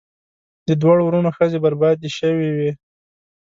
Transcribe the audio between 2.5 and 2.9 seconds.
وې.